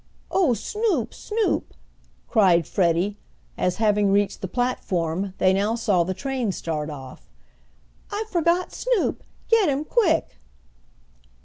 [0.31, 1.75] "Oh, Snoop, Snoop!"
[2.27, 3.17] cried Freddie
[3.55, 7.29] as, having reached the platform, they now saw the train start off.
[8.09, 9.23] "I forgot Snoop!
[9.47, 10.37] Get him quick!"